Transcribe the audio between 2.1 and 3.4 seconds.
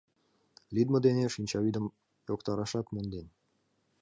йоктарашат монден.